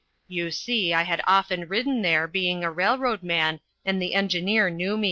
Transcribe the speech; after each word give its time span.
You 0.27 0.49
see, 0.49 0.95
I 0.95 1.03
had 1.03 1.21
often 1.27 1.67
ridden 1.67 2.01
there, 2.01 2.27
being 2.27 2.63
a 2.63 2.71
railroad 2.71 3.21
man, 3.21 3.59
and 3.85 4.01
the 4.01 4.15
engineer 4.15 4.67
knew 4.71 4.97
me. 4.97 4.99